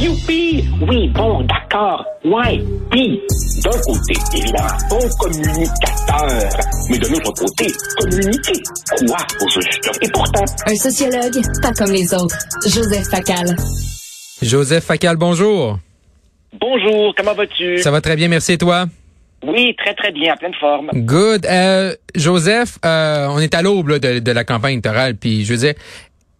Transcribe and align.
Youpi! 0.00 0.64
Oui, 0.88 1.08
bon, 1.08 1.42
d'accord. 1.44 2.04
Ouais. 2.24 2.60
Puis, 2.90 3.20
d'un 3.62 3.70
côté, 3.70 4.14
évidemment, 4.34 4.68
bon 4.90 5.08
communicateur. 5.18 6.50
Mais 6.90 6.98
de 6.98 7.08
l'autre 7.08 7.32
côté, 7.32 7.66
communiquer. 7.98 8.60
Quoi 9.06 9.16
au 9.40 9.48
juste? 9.48 9.90
Et 10.02 10.08
pourtant. 10.12 10.44
Un 10.66 10.74
sociologue, 10.74 11.40
pas 11.62 11.72
comme 11.72 11.92
les 11.92 12.12
autres. 12.12 12.36
Joseph 12.66 13.06
Facal. 13.08 13.56
Joseph 14.42 14.84
Facal, 14.84 15.16
bonjour. 15.16 15.78
Bonjour, 16.60 17.14
comment 17.16 17.34
vas-tu? 17.34 17.78
Ça 17.78 17.90
va 17.90 18.00
très 18.00 18.16
bien, 18.16 18.28
merci 18.28 18.52
et 18.52 18.58
toi? 18.58 18.86
Oui, 19.46 19.74
très 19.76 19.94
très 19.94 20.10
bien, 20.12 20.34
en 20.34 20.36
pleine 20.36 20.54
forme. 20.58 20.90
Good. 20.92 21.46
Euh, 21.46 21.94
Joseph, 22.14 22.78
euh, 22.84 23.26
on 23.30 23.38
est 23.38 23.54
à 23.54 23.62
l'aube 23.62 23.88
là, 23.88 23.98
de, 23.98 24.18
de 24.18 24.32
la 24.32 24.44
campagne 24.44 24.72
électorale, 24.74 25.16
puis 25.16 25.44
je 25.44 25.52
veux 25.52 25.58
dire, 25.58 25.74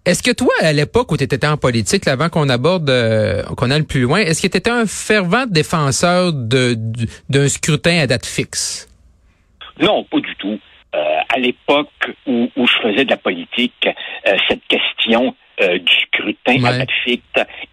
est-ce 0.07 0.23
que 0.23 0.33
toi, 0.33 0.53
à 0.61 0.73
l'époque 0.73 1.11
où 1.13 1.17
tu 1.17 1.25
étais 1.25 1.47
en 1.47 1.57
politique, 1.57 2.05
là, 2.05 2.13
avant 2.13 2.29
qu'on 2.29 2.49
aborde, 2.49 2.91
euh, 2.91 3.43
qu'on 3.57 3.71
aille 3.71 3.83
plus 3.85 4.03
loin, 4.03 4.19
est-ce 4.21 4.43
que 4.43 4.49
tu 4.49 4.57
étais 4.59 4.71
un 4.71 4.87
fervent 4.87 5.47
défenseur 5.47 6.33
de, 6.33 6.75
du- 6.77 7.07
d'un 7.31 7.49
scrutin 7.49 7.99
à 8.01 8.07
date 8.07 8.27
fixe? 8.27 8.89
Non, 9.81 10.05
pas 10.05 10.21
du 10.21 10.35
tout. 10.37 10.59
Euh, 10.95 10.99
à 11.35 11.39
l'époque 11.39 11.89
où, 12.27 12.49
où 12.57 12.67
je 12.67 12.73
faisais 12.83 13.05
de 13.05 13.11
la 13.11 13.17
politique, 13.17 13.89
euh, 13.89 14.37
cette 14.49 14.63
question 14.69 15.35
euh, 15.61 15.79
du 15.79 15.93
scrutin 16.07 16.63
Ouais. 16.63 16.69
à 16.69 16.79
date 16.79 16.91
fixe, 17.05 17.23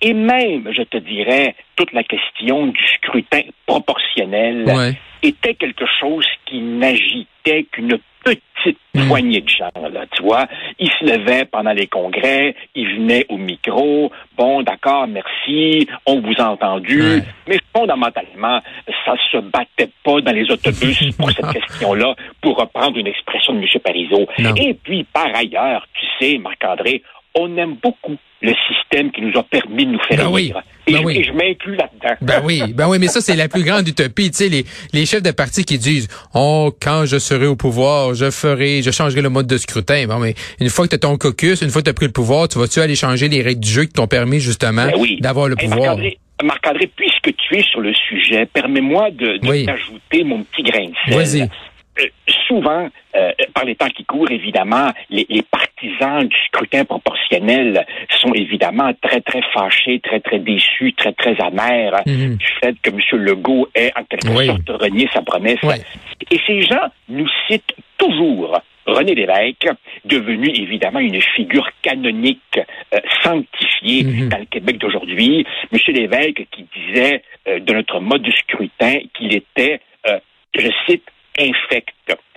et 0.01 0.13
même, 0.13 0.71
je 0.71 0.83
te 0.83 0.97
dirais, 0.97 1.55
toute 1.75 1.91
la 1.93 2.03
question 2.03 2.67
du 2.67 2.87
scrutin 2.95 3.41
proportionnel 3.67 4.65
Ouais. 4.65 4.93
était 5.23 5.53
quelque 5.55 5.85
chose 5.99 6.25
qui 6.45 6.61
n'agitait 6.61 7.65
qu'une 7.71 7.97
petite 8.23 8.77
Mm. 8.93 9.07
poignée 9.07 9.39
de 9.39 9.47
gens, 9.47 9.71
là, 9.89 10.05
tu 10.11 10.21
vois. 10.21 10.47
Ils 10.77 10.89
se 10.99 11.05
levaient 11.05 11.45
pendant 11.45 11.71
les 11.71 11.87
congrès, 11.87 12.53
ils 12.75 12.97
venaient 12.97 13.25
au 13.29 13.37
micro, 13.37 14.11
bon, 14.37 14.63
d'accord, 14.63 15.07
merci, 15.07 15.87
on 16.05 16.19
vous 16.19 16.33
a 16.37 16.49
entendu, 16.49 17.01
Ouais. 17.01 17.21
mais 17.47 17.57
fondamentalement, 17.73 18.59
ça 19.05 19.13
se 19.31 19.37
battait 19.37 19.89
pas 20.03 20.19
dans 20.19 20.33
les 20.33 20.43
autobus 20.51 20.99
pour 21.17 21.31
cette 21.31 21.51
question-là, 21.53 22.15
pour 22.41 22.57
reprendre 22.57 22.97
une 22.97 23.07
expression 23.07 23.53
de 23.53 23.59
M. 23.59 23.65
Parizeau. 23.81 24.27
Non. 24.39 24.55
Et 24.55 24.73
puis, 24.73 25.05
par 25.05 25.33
ailleurs, 25.33 25.87
tu 25.93 26.05
sais, 26.19 26.37
Marc-André, 26.37 27.01
on 27.35 27.55
aime 27.57 27.75
beaucoup 27.81 28.15
le 28.41 28.53
système 28.67 29.11
qui 29.11 29.21
nous 29.21 29.37
a 29.39 29.43
permis 29.43 29.85
de 29.85 29.91
nous 29.91 29.99
faire 30.07 30.17
Ben 30.17 30.29
oui. 30.31 30.41
élire. 30.43 30.61
Et, 30.87 30.91
Ben 30.93 30.99
je- 30.99 31.05
oui. 31.05 31.17
et 31.19 31.23
je 31.23 31.31
m'inclus 31.31 31.75
là-dedans. 31.75 32.15
Ben 32.21 32.41
oui, 32.43 32.61
ben 32.73 32.89
oui, 32.89 32.97
mais 32.99 33.07
ça 33.07 33.21
c'est 33.21 33.35
la 33.35 33.47
plus 33.47 33.63
grande 33.63 33.87
utopie, 33.87 34.31
tu 34.31 34.37
sais 34.37 34.49
les 34.49 34.65
les 34.93 35.05
chefs 35.05 35.21
de 35.23 35.31
parti 35.31 35.63
qui 35.63 35.77
disent 35.77 36.07
"Oh, 36.33 36.71
quand 36.81 37.05
je 37.05 37.19
serai 37.19 37.45
au 37.47 37.55
pouvoir, 37.55 38.15
je 38.15 38.31
ferai, 38.31 38.81
je 38.81 38.89
changerai 38.91 39.21
le 39.21 39.29
mode 39.29 39.47
de 39.47 39.57
scrutin." 39.57 40.07
Bon 40.07 40.17
mais 40.19 40.33
une 40.59 40.69
fois 40.69 40.85
que 40.85 40.89
tu 40.89 40.95
as 40.95 40.99
ton 40.99 41.17
caucus, 41.17 41.61
une 41.61 41.69
fois 41.69 41.81
que 41.81 41.85
tu 41.85 41.91
as 41.91 41.93
pris 41.93 42.07
le 42.07 42.11
pouvoir, 42.11 42.47
tu 42.47 42.57
vas-tu 42.57 42.79
aller 42.81 42.95
changer 42.95 43.29
les 43.29 43.41
règles 43.41 43.61
du 43.61 43.69
jeu 43.69 43.83
qui 43.85 43.93
t'ont 43.93 44.07
permis 44.07 44.39
justement 44.39 44.85
Ben 44.87 44.93
oui. 44.97 45.19
d'avoir 45.21 45.47
le 45.47 45.55
pouvoir? 45.55 45.97
Marc-André, 46.43 46.89
puisque 46.95 47.35
tu 47.37 47.57
es 47.59 47.61
sur 47.61 47.81
le 47.81 47.93
sujet, 47.93 48.47
permets-moi 48.47 49.11
de, 49.11 49.37
de 49.37 49.47
Oui. 49.47 49.63
t'ajouter 49.67 50.23
mon 50.23 50.41
petit 50.43 50.63
grain 50.63 50.85
de 50.87 50.93
sel. 51.05 51.13
Vas-y. 51.15 51.41
Euh, 51.99 52.05
souvent, 52.47 52.89
euh, 53.15 53.31
par 53.53 53.63
les 53.65 53.75
temps 53.75 53.89
qui 53.89 54.03
courent, 54.05 54.31
évidemment, 54.31 54.91
les, 55.11 55.27
les 55.29 55.43
partisans 55.81 56.27
du 56.27 56.35
scrutin 56.47 56.85
proportionnel 56.85 57.85
sont 58.09 58.33
évidemment 58.33 58.91
très, 59.01 59.21
très 59.21 59.41
fâchés, 59.53 59.99
très, 59.99 60.19
très 60.19 60.39
déçus, 60.39 60.93
très, 60.93 61.13
très 61.13 61.39
amers 61.41 62.01
Mhm. 62.05 62.37
du 62.37 62.45
fait 62.61 62.75
que 62.81 62.89
M. 62.89 62.99
Legault 63.23 63.67
ait 63.75 63.91
en 63.97 64.03
quelque 64.03 64.27
Oui. 64.37 64.45
sorte 64.47 64.69
renié 64.69 65.07
sa 65.13 65.21
promesse. 65.21 65.57
Et 66.29 66.39
ces 66.45 66.61
gens 66.61 66.87
nous 67.09 67.27
citent 67.47 67.75
toujours 67.97 68.59
René 68.87 69.13
Lévesque, 69.13 69.67
devenu 70.05 70.47
évidemment 70.49 70.99
une 70.99 71.21
figure 71.21 71.69
canonique 71.83 72.59
euh, 72.93 72.97
sanctifiée 73.23 74.03
Mhm. 74.03 74.29
dans 74.29 74.39
le 74.39 74.45
Québec 74.45 74.79
d'aujourd'hui. 74.79 75.45
M. 75.71 75.79
Lévesque 75.95 76.45
qui 76.51 76.65
disait 76.75 77.21
euh, 77.47 77.59
de 77.59 77.73
notre 77.73 77.99
mode 77.99 78.23
de 78.23 78.31
scrutin 78.31 78.95
qu'il 79.13 79.35
était, 79.35 79.79
euh, 80.07 80.19
je 80.57 80.67
cite, 80.87 81.03
infect. 81.39 81.89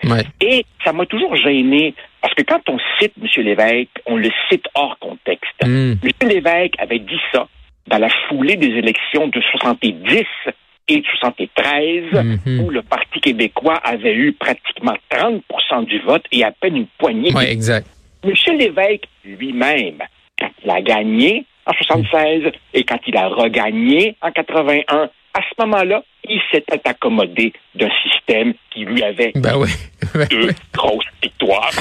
Ouais. 0.04 0.22
Et 0.40 0.64
ça 0.84 0.92
m'a 0.92 1.06
toujours 1.06 1.34
gêné 1.36 1.94
parce 2.20 2.34
que 2.34 2.42
quand 2.42 2.60
on 2.68 2.78
cite 2.98 3.12
M. 3.20 3.44
Lévesque, 3.44 3.88
on 4.06 4.16
le 4.16 4.30
cite 4.50 4.66
hors 4.74 4.98
contexte. 4.98 5.54
Hmm. 5.64 5.94
M. 6.02 6.28
Lévesque 6.28 6.74
avait 6.78 6.98
dit 6.98 7.20
ça 7.32 7.48
dans 7.86 7.98
la 7.98 8.08
foulée 8.28 8.56
des 8.56 8.68
élections 8.78 9.28
de 9.28 9.40
70 9.40 10.24
et 10.88 10.98
de 10.98 11.06
73, 11.20 12.12
Mhm. 12.46 12.60
où 12.60 12.70
le 12.70 12.82
Parti 12.82 13.20
québécois 13.20 13.76
avait 13.82 14.14
eu 14.14 14.32
pratiquement 14.32 14.94
30% 15.10 15.82
du 15.82 15.98
vote 16.00 16.24
et 16.32 16.44
à 16.44 16.50
peine 16.52 16.76
une 16.76 16.86
poignée. 16.98 17.32
Exact. 17.48 17.86
M. 18.22 18.32
Lévesque 18.58 19.04
lui-même, 19.24 19.98
quand 20.38 20.50
il 20.62 20.70
a 20.70 20.80
gagné 20.82 21.44
en 21.66 21.72
76 21.72 22.52
et 22.74 22.84
quand 22.84 22.98
il 23.06 23.16
a 23.16 23.28
regagné 23.28 24.16
en 24.20 24.30
81, 24.30 25.08
à 25.34 25.40
ce 25.40 25.62
moment-là, 25.64 26.02
il 26.28 26.40
s'était 26.50 26.80
accommodé 26.88 27.52
d'un 27.74 27.88
système 28.02 28.54
qui 28.72 28.84
lui 28.84 29.02
avait 29.02 29.32
Ben 29.34 29.56
oui. 29.58 29.68
Deux 30.30 30.50
grosses 30.72 31.04
victoires. 31.22 31.70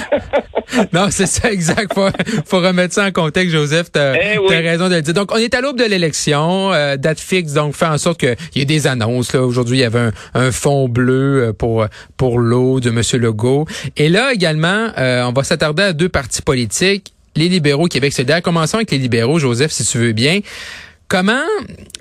Non, 0.92 1.08
c'est 1.12 1.28
ça, 1.28 1.52
exact. 1.52 1.94
Faut, 1.94 2.08
faut 2.48 2.58
remettre 2.60 2.94
ça 2.96 3.06
en 3.06 3.12
contexte, 3.12 3.52
Joseph. 3.54 3.92
T'as 3.92 4.16
Eh 4.16 4.40
oui. 4.40 4.56
raison 4.56 4.90
de 4.90 4.96
le 4.96 5.02
dire. 5.04 5.14
Donc, 5.14 5.32
on 5.32 5.38
est 5.38 5.54
à 5.54 5.62
l'aube 5.62 5.78
de 5.78 5.84
l'élection, 5.84 6.74
euh, 6.74 6.96
date 6.98 7.20
fixe, 7.20 7.54
donc 7.54 7.76
fait 7.76 7.86
en 7.86 7.98
sorte 8.00 8.20
qu'il 8.20 8.36
y 8.56 8.62
ait 8.62 8.66
des 8.66 8.88
annonces. 8.88 9.34
Là, 9.34 9.42
aujourd'hui, 9.44 9.78
il 9.78 9.82
y 9.82 9.84
avait 9.84 10.00
un, 10.00 10.12
un 10.34 10.52
fond 10.52 10.88
bleu 10.90 11.44
euh, 11.50 11.54
pour 11.54 11.86
pour 12.18 12.40
l'eau 12.40 12.80
de 12.80 12.90
M. 12.90 13.02
Legault. 13.22 13.68
Et 13.98 14.10
là 14.10 14.34
également, 14.34 14.88
euh, 14.98 15.24
on 15.26 15.32
va 15.34 15.44
s'attarder 15.44 15.84
à 15.84 15.94
deux 15.94 16.10
partis 16.10 16.42
politiques, 16.42 17.14
les 17.36 17.50
libéraux 17.50 17.86
Québec 17.88 18.12
solidaire. 18.14 18.42
Commençons 18.42 18.78
avec 18.78 18.90
les 18.92 18.98
libéraux, 18.98 19.38
Joseph, 19.38 19.72
si 19.72 19.86
tu 19.86 19.98
veux 20.00 20.14
bien. 20.14 20.40
Comment 21.14 21.46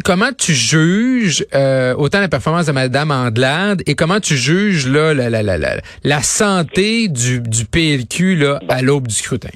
comment 0.06 0.32
tu 0.32 0.54
juges 0.54 1.44
euh, 1.54 1.94
autant 1.96 2.20
la 2.20 2.30
performance 2.30 2.64
de 2.64 2.72
Madame 2.72 3.10
Andelade 3.10 3.82
et 3.86 3.94
comment 3.94 4.20
tu 4.20 4.36
juges 4.38 4.88
là 4.88 5.12
la 5.12 5.28
la 5.28 5.42
la 5.42 5.58
la, 5.58 5.76
la 6.02 6.22
santé 6.22 7.08
du 7.08 7.42
du 7.42 7.66
PLQ 7.66 8.36
là 8.36 8.58
à 8.70 8.80
l'aube 8.80 9.08
du 9.08 9.14
scrutin? 9.14 9.50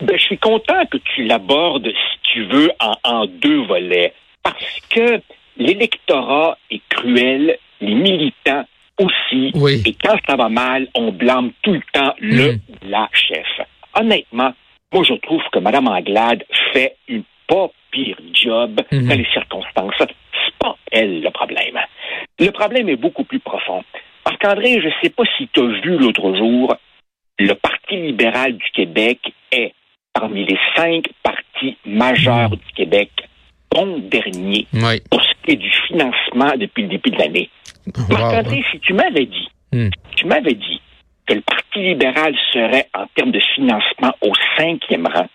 Ben, 0.00 0.14
je 0.18 0.22
suis 0.22 0.36
content 0.36 0.84
que 0.90 0.98
tu 0.98 1.24
l'abordes, 1.24 1.86
si 1.86 2.18
tu 2.34 2.44
veux, 2.44 2.70
en, 2.80 2.92
en 3.02 3.26
deux 3.26 3.64
volets. 3.64 4.12
Parce 4.42 4.80
que 4.90 5.22
l'électorat 5.56 6.58
est 6.70 6.82
cruel, 6.90 7.56
les 7.80 7.94
militants 7.94 8.66
aussi. 9.00 9.52
Oui. 9.54 9.82
Et 9.86 9.96
quand 10.04 10.18
ça 10.28 10.36
va 10.36 10.50
mal, 10.50 10.86
on 10.94 11.12
blâme 11.12 11.52
tout 11.62 11.72
le 11.72 11.82
temps 11.94 12.12
le 12.20 12.56
ou 12.56 12.88
la 12.90 13.08
chef. 13.14 13.66
Honnêtement, 13.98 14.52
moi, 14.92 15.02
je 15.02 15.14
trouve 15.14 15.40
que 15.50 15.60
Mme 15.60 15.88
Anglade 15.88 16.44
fait 16.74 16.96
une 17.08 17.22
pas 17.48 17.70
pire 17.92 18.16
job 18.32 18.80
Mhm. 18.90 19.08
dans 19.08 19.14
les 19.14 19.26
circonstances. 19.32 19.94
C'est 19.98 20.54
pas 20.58 20.76
elle 20.90 21.22
le 21.22 21.30
problème. 21.30 21.78
Le 22.40 22.50
problème 22.50 22.88
est 22.88 22.96
beaucoup 22.96 23.22
plus 23.24 23.38
profond. 23.38 23.84
Parce 24.24 24.36
qu'André, 24.38 24.80
je 24.80 24.88
sais 25.02 25.10
pas 25.10 25.22
si 25.36 25.48
tu 25.52 25.60
as 25.60 25.80
vu 25.82 25.98
l'autre 25.98 26.34
jour, 26.34 26.74
le 27.38 27.54
Parti 27.54 27.96
libéral 27.96 28.56
du 28.56 28.70
Québec 28.72 29.18
est 29.52 29.72
parmi 30.12 30.44
les 30.44 30.58
cinq 30.76 31.04
partis 31.22 31.76
majeurs 31.86 32.50
Mhm. 32.50 32.56
du 32.56 32.72
Québec, 32.74 33.10
bon 33.70 33.98
dernier 33.98 34.66
Oui. 34.74 35.00
pour 35.10 35.22
ce 35.22 35.30
qui 35.44 35.52
est 35.52 35.56
du 35.56 35.70
financement 35.88 36.52
depuis 36.56 36.82
le 36.82 36.88
début 36.88 37.10
de 37.10 37.18
l'année. 37.18 37.50
Wow. 37.86 38.04
Marc-André, 38.16 38.64
si 38.70 38.80
tu 38.80 38.92
m'avais 38.94 39.26
dit, 39.26 39.48
Hmm. 39.72 39.88
tu 40.16 40.26
m'avais 40.26 40.54
dit 40.54 40.80
que 41.26 41.34
le 41.34 41.40
Parti 41.40 41.78
libéral 41.78 42.34
serait 42.52 42.88
en 42.94 43.06
termes 43.14 43.32
de 43.32 43.40
financement 43.54 44.12
au 44.20 44.32
cinquième 44.58 45.06
rang, 45.06 45.26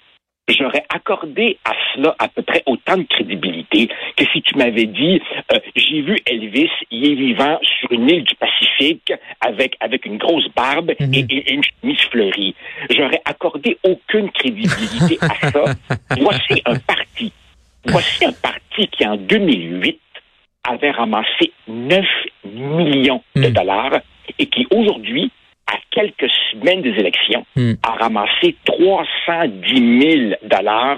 j'aurais 0.47 0.83
accordé 0.89 1.57
à 1.65 1.71
cela 1.93 2.15
à 2.19 2.27
peu 2.27 2.41
près 2.41 2.63
autant 2.65 2.97
de 2.97 3.03
crédibilité 3.03 3.89
que 4.15 4.25
si 4.31 4.41
tu 4.41 4.55
m'avais 4.57 4.85
dit 4.85 5.21
euh, 5.53 5.59
j'ai 5.75 6.01
vu 6.01 6.17
Elvis, 6.25 6.69
il 6.91 7.05
est 7.11 7.15
vivant 7.15 7.59
sur 7.79 7.91
une 7.91 8.09
île 8.09 8.23
du 8.23 8.35
Pacifique 8.35 9.11
avec 9.41 9.75
avec 9.79 10.05
une 10.05 10.17
grosse 10.17 10.47
barbe 10.55 10.93
Mhm. 10.99 11.13
et, 11.13 11.25
et 11.29 11.53
une 11.53 11.63
chemise 11.63 11.99
fleurie. 12.11 12.55
J'aurais 12.89 13.21
accordé 13.25 13.77
aucune 13.83 14.31
crédibilité 14.31 15.17
à 15.21 15.51
ça. 15.51 15.63
Voici 16.19 16.61
un 16.65 16.77
parti. 16.79 17.31
Voici 17.85 18.25
un 18.25 18.31
parti 18.33 18.87
qui 18.87 19.05
en 19.05 19.17
2008 19.17 19.99
avait 20.69 20.91
ramassé 20.91 21.51
9 21.67 22.05
millions 22.45 23.21
de 23.35 23.47
Mhm. 23.47 23.53
dollars 23.53 23.99
et 24.39 24.45
qui 24.47 24.67
aujourd'hui 24.71 25.31
à 25.71 25.77
quelques 25.91 26.29
semaines 26.51 26.81
des 26.81 26.91
élections, 26.91 27.45
Hmm. 27.55 27.73
a 27.83 27.91
ramassé 27.93 28.55
310 28.65 30.01
000 30.01 30.35
dollars. 30.43 30.97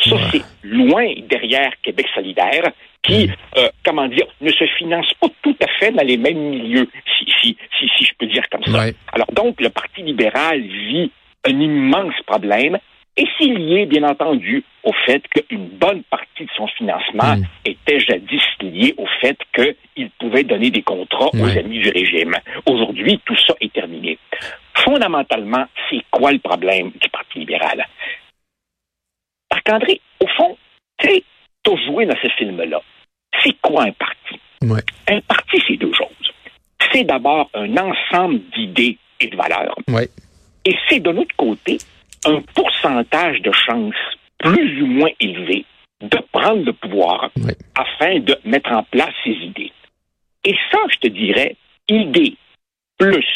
Ça, 0.00 0.14
Ouais. 0.16 0.22
c'est 0.32 0.42
loin 0.64 1.06
derrière 1.28 1.70
Québec 1.82 2.06
solidaire, 2.14 2.70
qui, 3.02 3.30
euh, 3.56 3.68
comment 3.84 4.08
dire, 4.08 4.26
ne 4.40 4.50
se 4.50 4.64
finance 4.78 5.12
pas 5.20 5.28
tout 5.42 5.56
à 5.62 5.68
fait 5.78 5.92
dans 5.92 6.04
les 6.04 6.16
mêmes 6.16 6.38
milieux, 6.50 6.88
si, 7.18 7.26
si, 7.40 7.56
si, 7.78 7.88
si 7.96 8.04
je 8.04 8.12
peux 8.18 8.26
dire 8.26 8.48
comme 8.50 8.64
ça. 8.64 8.78
Ouais. 8.78 8.94
Alors 9.12 9.28
donc, 9.32 9.60
le 9.60 9.70
Parti 9.70 10.02
libéral 10.02 10.60
vit 10.62 11.10
un 11.46 11.60
immense 11.60 12.14
problème. 12.26 12.78
Et 13.18 13.26
c'est 13.36 13.46
lié, 13.46 13.84
bien 13.86 14.04
entendu, 14.04 14.62
au 14.84 14.92
fait 15.04 15.22
qu'une 15.28 15.66
bonne 15.70 16.04
partie 16.04 16.44
de 16.44 16.50
son 16.56 16.68
financement 16.68 17.36
Mm. 17.36 17.44
était 17.64 17.98
jadis 17.98 18.42
lié 18.60 18.94
au 18.96 19.06
fait 19.20 19.36
qu'il 19.52 20.10
pouvait 20.20 20.44
donner 20.44 20.70
des 20.70 20.82
contrats 20.82 21.28
aux 21.34 21.48
amis 21.48 21.80
du 21.80 21.90
régime. 21.90 22.36
Aujourd'hui, 22.64 23.20
tout 23.24 23.36
ça 23.44 23.54
est 23.60 23.72
terminé. 23.72 24.18
Fondamentalement, 24.84 25.66
c'est 25.90 26.02
quoi 26.12 26.30
le 26.30 26.38
problème 26.38 26.92
du 26.92 27.08
Parti 27.10 27.40
libéral? 27.40 27.84
Parce 29.48 29.62
qu'André, 29.62 30.00
au 30.20 30.26
fond, 30.28 30.56
tu 30.98 31.08
as 31.08 31.76
joué 31.86 32.06
dans 32.06 32.16
ce 32.22 32.28
film-là. 32.38 32.80
C'est 33.42 33.56
quoi 33.60 33.82
un 33.82 33.92
parti? 33.92 34.38
Ouais. 34.62 34.82
Un 35.08 35.20
parti, 35.22 35.60
c'est 35.66 35.76
deux 35.76 35.92
choses. 35.92 36.32
C'est 36.92 37.02
d'abord 37.04 37.50
un 37.54 37.76
ensemble 37.76 38.40
d'idées 38.54 38.96
et 39.20 39.26
de 39.26 39.36
valeurs. 39.36 39.76
Ouais. 39.88 40.08
Et 40.64 40.76
c'est 40.88 41.00
de 41.00 41.10
l'autre 41.10 41.34
côté 41.36 41.78
un 42.26 42.40
pourcentage 42.54 43.40
de 43.42 43.52
chances 43.52 43.94
plus 44.38 44.82
ou 44.82 44.86
moins 44.86 45.10
élevé 45.20 45.64
de 46.00 46.18
prendre 46.32 46.64
le 46.64 46.72
pouvoir 46.72 47.30
afin 47.74 48.20
de 48.20 48.38
mettre 48.44 48.70
en 48.72 48.84
place 48.84 49.14
ces 49.24 49.30
idées. 49.30 49.72
Et 50.44 50.54
ça, 50.70 50.78
je 50.90 50.96
te 50.98 51.08
dirais, 51.08 51.56
idée 51.88 52.36
plus 52.98 53.26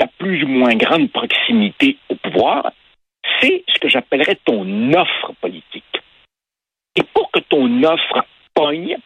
la 0.00 0.06
plus 0.18 0.44
ou 0.44 0.48
moins 0.48 0.74
grande 0.76 1.10
proximité 1.10 1.96
au 2.08 2.14
pouvoir, 2.14 2.70
c'est 3.40 3.64
ce 3.68 3.78
que 3.80 3.88
j'appellerais 3.88 4.38
ton 4.44 4.92
offre 4.92 5.32
politique. 5.40 5.84
Et 6.94 7.02
pour 7.02 7.30
que 7.32 7.40
ton 7.40 7.82
offre 7.82 8.24
pogne, 8.54 8.96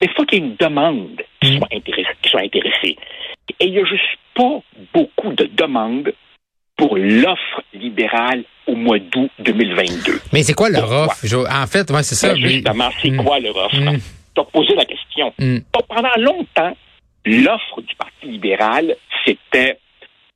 il 0.00 0.10
faut 0.10 0.24
qu'il 0.24 0.38
y 0.38 0.42
ait 0.42 0.46
une 0.46 0.56
demande 0.56 1.22
qui 1.40 1.54
Mm. 1.54 1.58
soit 1.58 1.68
intéressée. 1.72 2.16
Qui 2.22 2.30
soit 2.30 2.42
intéressée. 2.42 2.96
Et 3.60 3.66
il 3.66 3.72
n'y 3.72 3.78
a 3.80 3.84
juste 3.84 4.18
pas 4.34 4.60
beaucoup 4.94 5.32
de 5.32 5.44
demandes 5.44 6.12
pour 6.78 6.96
l'offre 6.96 7.62
libérale 7.74 8.44
au 8.66 8.74
mois 8.74 8.98
d'août 8.98 9.30
2022. 9.40 10.20
Mais 10.32 10.42
c'est 10.42 10.54
quoi 10.54 10.70
leur 10.70 10.90
offre? 10.90 11.16
En 11.50 11.66
fait, 11.66 11.90
ouais, 11.90 12.02
c'est 12.02 12.14
ça. 12.14 12.32
Ben, 12.32 12.40
mais- 12.40 12.48
justement, 12.48 12.88
c'est 13.02 13.10
Mm. 13.10 13.24
quoi 13.24 13.38
leur 13.40 13.56
offre? 13.56 13.76
Mm. 13.76 13.98
Tu 14.34 14.40
as 14.40 14.44
posé 14.44 14.74
la 14.74 14.84
question. 14.86 15.32
Mm. 15.38 15.58
Donc, 15.74 15.86
pendant 15.88 16.16
longtemps, 16.18 16.74
l'offre 17.26 17.82
du 17.82 17.94
Parti 17.96 18.26
libéral, 18.26 18.94
c'était 19.26 19.78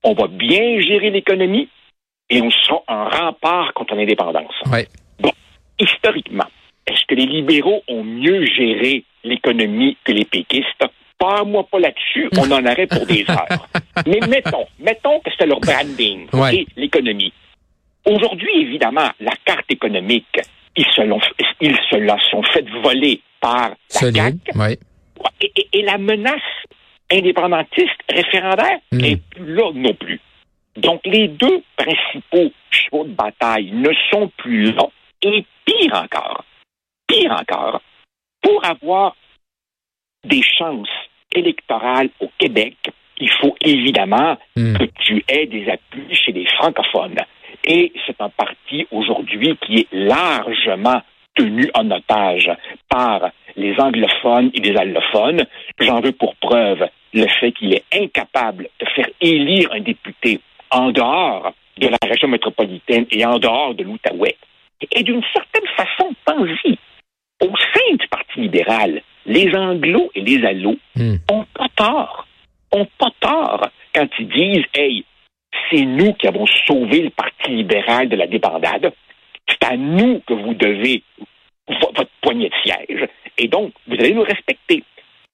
on 0.02 0.12
va 0.14 0.26
bien 0.26 0.80
gérer 0.80 1.10
l'économie 1.10 1.68
et 2.28 2.42
on 2.42 2.50
sera 2.50 2.82
un 2.88 3.04
rempart 3.08 3.72
contre 3.74 3.94
l'indépendance. 3.94 4.54
Ouais. 4.70 4.88
Historiquement, 5.78 6.46
est-ce 6.86 7.02
que 7.08 7.14
les 7.14 7.26
libéraux 7.26 7.82
ont 7.88 8.04
mieux 8.04 8.44
géré 8.46 9.04
l'économie 9.24 9.96
que 10.04 10.12
les 10.12 10.24
péquistes? 10.24 10.84
Pas 11.22 11.44
moi 11.44 11.64
pas 11.70 11.78
là-dessus, 11.78 12.28
on 12.36 12.50
en 12.50 12.64
aurait 12.66 12.86
pour 12.88 13.06
des 13.06 13.24
heures. 13.30 13.68
Mais 14.06 14.18
mettons, 14.28 14.66
mettons 14.80 15.20
que 15.20 15.30
c'était 15.30 15.46
leur 15.46 15.60
branding, 15.60 16.26
Ouais. 16.32 16.66
l'économie. 16.76 17.32
Aujourd'hui, 18.04 18.50
évidemment, 18.62 19.08
la 19.20 19.32
carte 19.44 19.70
économique, 19.70 20.36
ils 20.76 20.86
se, 20.96 21.02
l'ont- 21.02 21.20
ils 21.60 21.76
se 21.90 21.96
la 21.96 22.16
sont 22.30 22.42
fait 22.42 22.68
voler 22.82 23.20
par 23.40 23.68
la 23.70 23.76
Solide. 23.88 24.16
CAQ. 24.46 24.58
Ouais. 24.58 24.78
Et, 25.40 25.52
et- 25.56 25.68
et 25.78 25.82
la 25.82 25.98
menace 25.98 26.40
indépendantiste 27.12 28.00
référendaire 28.10 28.78
Mm. 28.90 28.96
n'est 28.98 29.16
plus 29.16 29.54
là 29.54 29.70
non 29.74 29.94
plus. 29.94 30.20
Donc, 30.76 31.02
les 31.04 31.28
deux 31.28 31.62
principaux 31.76 32.50
chevaux 32.70 33.04
de 33.04 33.12
bataille 33.12 33.70
ne 33.72 33.90
sont 34.10 34.28
plus 34.38 34.72
là. 34.72 34.86
Et 35.22 35.44
pire 35.66 35.94
encore, 35.94 36.44
pire 37.06 37.30
encore, 37.38 37.80
pour 38.40 38.64
avoir 38.64 39.14
des 40.24 40.42
chances 40.42 40.88
électorales 41.34 42.10
au 42.20 42.30
Québec, 42.38 42.76
il 43.18 43.30
faut 43.40 43.54
évidemment 43.64 44.36
Mm. 44.56 44.76
que 44.78 44.84
tu 45.04 45.24
aies 45.28 45.46
des 45.46 45.68
appuis 45.68 46.14
chez 46.14 46.32
les 46.32 46.46
francophones. 46.46 47.18
Et 47.64 47.92
c'est 48.06 48.20
un 48.20 48.28
parti 48.30 48.86
aujourd'hui 48.90 49.56
qui 49.64 49.78
est 49.80 49.88
largement 49.92 51.00
tenu 51.34 51.70
en 51.74 51.90
otage 51.90 52.50
par 52.88 53.30
les 53.56 53.74
anglophones 53.78 54.50
et 54.54 54.60
les 54.60 54.76
allophones. 54.76 55.46
J'en 55.78 56.00
veux 56.00 56.12
pour 56.12 56.34
preuve 56.36 56.86
le 57.14 57.26
fait 57.40 57.52
qu'il 57.52 57.72
est 57.74 57.84
incapable 57.94 58.68
de 58.80 58.86
faire 58.94 59.08
élire 59.20 59.70
un 59.72 59.80
député 59.80 60.40
en 60.70 60.90
dehors 60.90 61.52
de 61.78 61.88
la 61.88 61.98
région 62.06 62.28
métropolitaine 62.28 63.06
et 63.10 63.24
en 63.24 63.38
dehors 63.38 63.74
de 63.74 63.84
l'Outaouais. 63.84 64.36
Et 64.90 65.02
d'une 65.02 65.22
certaine 65.32 65.68
façon, 65.76 66.12
pense-y, 66.24 66.76
au 67.40 67.46
sein 67.56 67.94
du 67.98 68.08
Parti 68.08 68.40
libéral, 68.40 69.02
les 69.26 69.54
anglos 69.54 70.10
et 70.14 70.20
les 70.20 70.44
allos 70.44 70.78
Mm. 70.96 71.16
ont 71.30 71.44
pas 71.54 71.68
tort. 71.76 72.26
Ont 72.72 72.86
pas 72.98 73.10
tort 73.20 73.68
quand 73.94 74.08
ils 74.18 74.28
disent, 74.28 74.64
hey, 74.74 75.04
c'est 75.70 75.84
nous 75.84 76.12
qui 76.14 76.26
avons 76.26 76.46
sauvé 76.66 77.02
le 77.02 77.10
Parti 77.10 77.50
libéral 77.50 78.08
de 78.08 78.16
la 78.16 78.26
débandade. 78.26 78.92
C'est 79.48 79.64
à 79.64 79.76
nous 79.76 80.20
que 80.26 80.32
vous 80.34 80.54
devez 80.54 81.02
vo- 81.68 81.92
votre 81.94 82.10
poignée 82.20 82.48
de 82.48 82.54
siège. 82.62 83.08
Et 83.38 83.48
donc, 83.48 83.72
vous 83.86 83.94
allez 83.94 84.14
nous 84.14 84.22
respecter. 84.22 84.82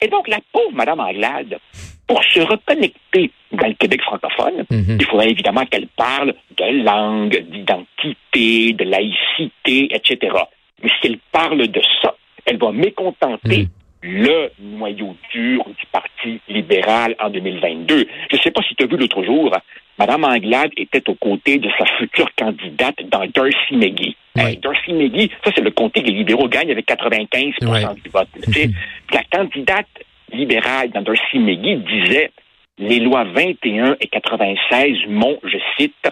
Et 0.01 0.09
donc, 0.09 0.29
la 0.29 0.39
pauvre 0.53 0.73
Madame 0.73 1.01
Anglade, 1.01 1.59
pour 2.07 2.23
se 2.25 2.41
reconnecter 2.41 3.31
dans 3.53 3.67
le 3.67 3.75
Québec 3.75 4.01
francophone, 4.03 4.65
Mhm. 4.71 4.99
il 5.01 5.05
faudrait 5.07 5.31
évidemment 5.31 5.65
qu'elle 5.67 5.89
parle 5.89 6.35
de 6.57 6.83
langue, 6.85 7.37
d'identité, 7.51 8.73
de 8.73 8.85
laïcité, 8.85 9.89
etc. 9.95 10.35
Mais 10.83 10.89
si 11.01 11.09
elle 11.09 11.19
parle 11.33 11.67
de 11.69 11.81
ça, 12.03 12.15
elle 12.49 12.59
va 12.59 12.73
mécontenter 12.73 13.69
Mm. 14.01 14.23
le 14.23 14.51
noyau 14.61 15.17
dur 15.33 15.65
du 15.77 15.87
Parti 15.91 16.41
libéral 16.49 17.17
en 17.19 17.31
2022. 17.31 18.07
Je 18.31 18.37
ne 18.37 18.41
sais 18.43 18.53
pas 18.53 18.63
si 18.63 18.77
tu 18.77 18.85
as 18.85 18.87
vu 18.87 18.97
l'autre 18.97 19.25
jour, 19.25 19.51
Mme 19.99 20.23
Anglade 20.23 20.71
était 20.77 21.03
aux 21.11 21.17
côtés 21.17 21.59
de 21.59 21.69
sa 21.77 21.85
future 21.99 22.29
candidate 22.37 22.95
dans 23.11 23.27
Darcy 23.35 23.75
McGee. 23.75 24.15
Oui. 24.37 24.43
Hey, 24.43 24.57
Darcy 24.59 24.93
McGee, 24.93 25.31
ça 25.45 25.51
c'est 25.53 25.63
le 25.65 25.73
comté 25.73 26.01
que 26.03 26.07
les 26.07 26.13
libéraux 26.13 26.47
gagnent 26.49 26.71
avec 26.71 26.87
95 26.87 27.55
Ouais. 27.63 27.81
du 28.05 28.09
vote. 28.11 28.29
Sais, 28.53 28.71
La 29.13 29.25
candidate 29.37 29.89
libérale 30.33 30.91
dans 30.91 31.03
Darcy 31.03 31.41
McGee 31.41 31.79
disait 31.79 32.31
les 32.79 33.01
lois 33.01 33.25
21 33.25 33.97
et 34.01 34.07
96 34.07 34.97
m'ont, 35.09 35.41
je 35.43 35.59
cite, 35.77 36.09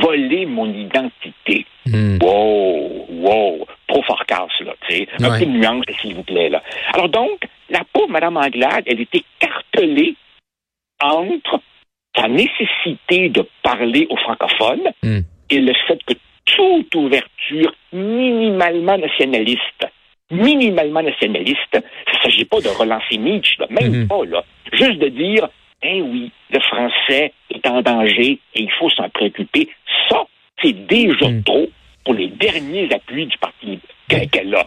volé 0.00 0.46
mon 0.46 0.72
identité. 0.72 1.66
Mm. 1.86 2.18
Wow, 2.22 3.06
wow, 3.10 3.66
trop 3.88 4.02
fort 4.04 4.24
casse, 4.26 4.60
là, 4.64 4.72
tu 4.75 4.75
sais. 4.88 5.08
Un 5.20 5.30
Ouais. 5.30 5.38
peu 5.40 5.46
de 5.46 5.50
nuance, 5.50 5.84
s'il 6.00 6.14
vous 6.14 6.22
plaît, 6.22 6.48
là. 6.48 6.62
Alors 6.94 7.08
donc, 7.08 7.46
la 7.70 7.82
pauvre 7.92 8.08
Madame 8.10 8.36
Anglade, 8.36 8.84
elle 8.86 9.00
était 9.00 9.22
cartelée 9.38 10.14
entre 11.02 11.60
sa 12.16 12.28
nécessité 12.28 13.28
de 13.28 13.46
parler 13.62 14.06
aux 14.10 14.16
francophones 14.16 14.90
Mm. 15.02 15.20
et 15.50 15.60
le 15.60 15.72
fait 15.86 15.98
que 16.06 16.14
toute 16.46 16.94
ouverture 16.94 17.74
minimalement 17.92 18.96
nationaliste, 18.96 19.86
minimalement 20.30 21.02
nationaliste, 21.02 21.58
il 21.74 21.78
ne 22.16 22.22
s'agit 22.22 22.44
pas 22.44 22.60
de 22.60 22.68
relancer 22.68 23.18
Nietzsche, 23.18 23.56
là, 23.58 23.66
même 23.70 23.92
Mhm. 24.02 24.08
pas, 24.08 24.24
là. 24.24 24.44
Juste 24.72 24.98
de 24.98 25.08
dire, 25.08 25.48
eh 25.82 26.00
oui, 26.02 26.30
le 26.50 26.60
français 26.60 27.32
est 27.50 27.66
en 27.66 27.82
danger 27.82 28.38
et 28.54 28.62
il 28.62 28.70
faut 28.72 28.90
s'en 28.90 29.08
préoccuper. 29.10 29.68
Ça, 30.08 30.24
c'est 30.62 30.86
déjà 30.86 31.28
Mhm. 31.28 31.42
trop 31.44 31.68
pour 32.04 32.14
les 32.14 32.28
derniers 32.28 32.88
appuis 32.94 33.26
du 33.26 33.36
parti 33.38 33.78
qu'elle 34.08 34.54
a. 34.54 34.66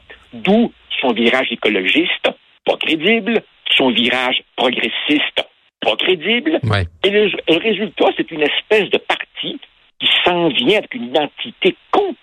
D'où 0.49 0.71
son 0.99 1.13
virage 1.13 1.51
écologiste, 1.51 2.29
pas 2.65 2.77
crédible, 2.77 3.43
son 3.77 3.91
virage 3.91 4.41
progressiste, 4.55 5.45
pas 5.79 5.95
crédible. 5.95 6.59
Ouais. 6.63 6.85
Et 7.03 7.11
le, 7.11 7.31
le 7.47 7.57
résultat, 7.57 8.05
c'est 8.17 8.31
une 8.31 8.41
espèce 8.41 8.89
de 8.89 8.97
parti 8.97 9.59
qui 9.99 10.07
s'en 10.25 10.47
vient 10.49 10.79
avec 10.79 10.95
une 10.95 11.09
identité 11.09 11.75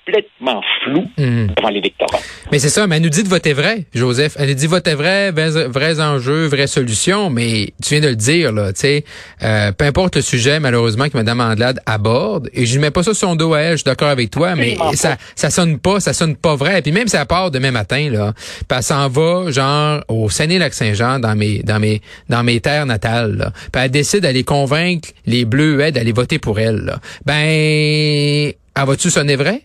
complètement 0.07 0.61
floue 0.85 1.07
Mm. 1.19 1.47
devant 1.57 1.69
l'électorat. 1.71 2.19
Mais 2.53 2.59
c'est 2.59 2.69
ça, 2.69 2.87
mais 2.87 2.97
elle 2.97 3.03
nous 3.03 3.09
dit 3.09 3.23
de 3.23 3.29
voter 3.29 3.53
vrai, 3.53 3.85
Joseph. 3.95 4.37
Elle 4.39 4.49
nous 4.51 4.55
dit 4.55 4.67
voter 4.67 4.95
vrai, 4.95 5.31
vrais, 5.33 5.67
vrais 5.69 6.01
enjeux, 6.01 6.47
vraies 6.47 6.67
solutions, 6.67 7.29
mais 7.31 7.73
tu 7.83 7.91
viens 7.95 8.01
de 8.01 8.09
le 8.09 8.17
dire, 8.17 8.53
là, 8.53 8.73
tu 8.73 8.81
sais, 8.81 9.05
euh, 9.43 9.73
peu 9.73 9.85
importe 9.85 10.17
le 10.17 10.23
sujet, 10.23 10.61
malheureusement, 10.61 11.09
que 11.09 11.17
Mme 11.17 11.41
Andelade 11.41 11.81
aborde, 11.87 12.49
et 12.53 12.67
je 12.67 12.77
ne 12.77 12.83
mets 12.83 12.91
pas 12.91 13.03
ça 13.03 13.15
sur 13.15 13.29
son 13.29 13.37
dos 13.37 13.55
à 13.55 13.61
elle, 13.61 13.73
je 13.73 13.77
suis 13.79 13.85
d'accord 13.85 14.09
avec 14.09 14.31
toi, 14.31 14.55
mais 14.55 14.77
pas. 14.77 14.93
ça, 14.95 15.17
ça 15.35 15.51
sonne 15.51 15.79
pas, 15.79 15.99
ça 16.01 16.13
sonne 16.13 16.37
pas 16.37 16.55
vrai. 16.55 16.83
Puis 16.83 16.93
même 16.93 17.09
si 17.09 17.17
elle 17.17 17.27
part 17.27 17.51
demain 17.51 17.71
matin, 17.73 18.09
là, 18.11 18.33
puis 18.37 18.77
elle 18.79 18.83
s'en 18.83 19.09
va, 19.09 19.51
genre, 19.51 20.03
au 20.09 20.31
Saguenay-Lac-Saint-Jean, 20.31 21.19
dans 21.19 21.35
mes, 21.35 21.63
dans 21.63 21.81
mes, 21.81 22.01
dans 22.29 22.45
mes 22.45 22.61
terres 22.61 22.87
natales, 22.87 23.37
là, 23.37 23.51
puis 23.73 23.83
elle 23.83 23.91
décide 23.91 24.21
d'aller 24.21 24.45
convaincre 24.45 25.09
les 25.27 25.45
Bleus 25.45 25.91
d'aller 25.91 26.13
voter 26.13 26.39
pour 26.39 26.59
elle, 26.61 26.85
là. 26.85 26.99
Ben, 27.25 28.53
elle 28.79 28.85
va-tu 28.87 29.11
sonner 29.11 29.37
vrai? 29.37 29.63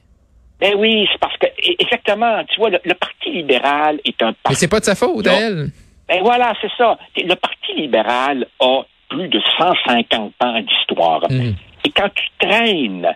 Ben 0.61 0.75
oui, 0.77 1.07
c'est 1.11 1.19
parce 1.19 1.35
que, 1.37 1.47
e- 1.47 1.75
exactement, 1.79 2.43
tu 2.45 2.59
vois, 2.59 2.69
le, 2.69 2.79
le 2.85 2.93
Parti 2.93 3.31
libéral 3.31 3.99
est 4.05 4.21
un 4.21 4.27
Mais 4.27 4.33
parti. 4.43 4.59
c'est 4.59 4.67
pas 4.69 4.79
de 4.79 4.85
sa 4.85 4.95
faute, 4.95 5.25
à 5.27 5.33
elle. 5.33 5.67
Ben 6.07 6.21
voilà, 6.21 6.53
c'est 6.61 6.71
ça. 6.77 6.97
Le 7.17 7.33
Parti 7.35 7.73
libéral 7.75 8.45
a 8.59 8.81
plus 9.09 9.27
de 9.27 9.41
150 9.57 10.33
ans 10.43 10.59
d'histoire. 10.61 11.21
Mhm. 11.29 11.55
Et 11.85 11.89
quand 11.89 12.09
tu 12.13 12.25
traînes, 12.39 13.07